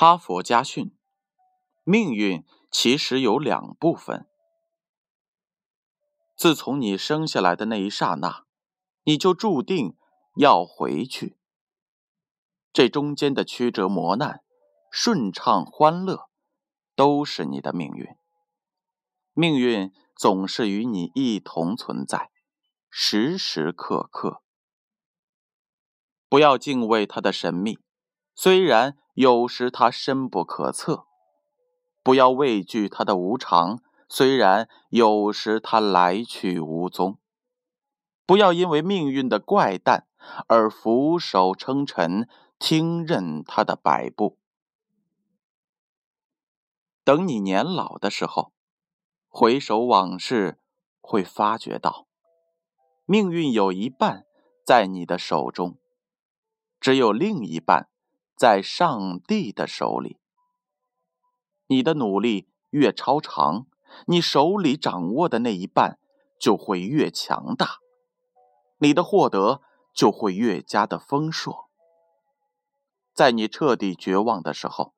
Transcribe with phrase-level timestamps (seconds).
[0.00, 0.96] 哈佛家训：
[1.84, 4.26] 命运其实有两部分。
[6.34, 8.46] 自从你生下来的那一刹那，
[9.02, 9.98] 你就注定
[10.36, 11.36] 要回去。
[12.72, 14.42] 这中间的曲折磨难、
[14.90, 16.30] 顺畅欢乐，
[16.96, 18.06] 都是你的命运。
[19.34, 22.30] 命运总是与你一同存在，
[22.88, 24.42] 时时刻刻。
[26.30, 27.78] 不要敬畏它的神秘，
[28.34, 31.06] 虽然有时它深不可测；
[32.02, 33.82] 不要畏惧它的无常。
[34.12, 37.20] 虽然有时他来去无踪，
[38.26, 40.08] 不要因为命运的怪诞
[40.48, 42.28] 而俯首称臣，
[42.58, 44.36] 听任他的摆布。
[47.04, 48.52] 等你年老的时候，
[49.28, 50.58] 回首往事，
[51.00, 52.08] 会发觉到，
[53.04, 54.26] 命运有一半
[54.66, 55.78] 在你的手中，
[56.80, 57.89] 只有另一半
[58.40, 60.18] 在上帝的手里。
[61.66, 63.66] 你的努力越超常。
[64.06, 65.98] 你手里掌握的那一半
[66.40, 67.80] 就会越强大，
[68.78, 69.60] 你的获得
[69.92, 71.68] 就会越加的丰硕。
[73.12, 74.94] 在你彻底绝望的时候，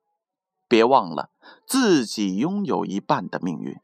[0.69, 1.31] 别忘了
[1.67, 3.79] 自己拥有一半的命运；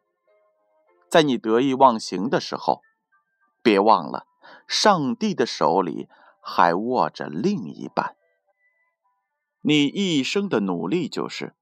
[1.10, 2.82] 在你得意忘形的时候，
[3.62, 4.26] 别忘了
[4.68, 6.08] 上帝的手里
[6.40, 8.16] 还握着另一半。
[9.62, 11.56] 你一生的努力就是。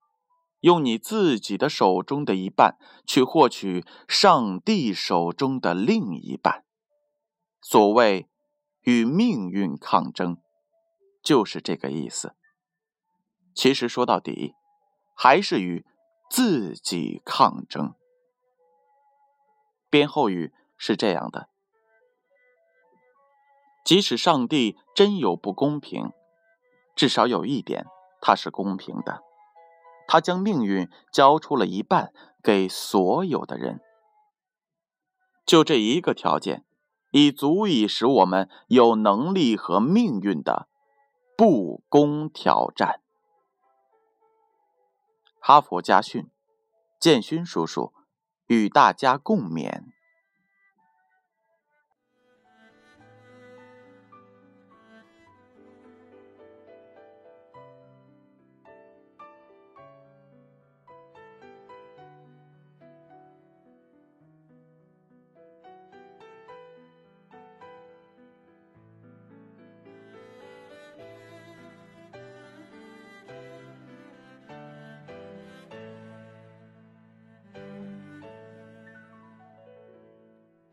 [0.61, 6.65] 用你自己的手中的一半去获取上帝手中的另一半。
[7.61, 8.27] 所谓
[8.81, 10.37] 与命运抗争，
[11.21, 12.35] 就是这个意思。
[13.53, 14.55] 其实说到底，
[15.15, 15.85] 还是与
[16.27, 17.93] 自己抗争。
[19.91, 21.49] 编后语是这样的：
[23.85, 26.11] 即使上帝真有不公平，
[26.97, 27.85] 至少有一点，
[28.19, 29.21] 他是公平的。
[30.07, 33.81] 他将命运交出了一半给所有的人，
[35.45, 36.65] 就这一个条件，
[37.11, 40.67] 已足以使我们有能力和命运的
[41.37, 43.01] 不公挑战。
[45.39, 46.31] 哈佛家训，
[46.99, 47.93] 建勋叔叔
[48.47, 49.96] 与大家共勉。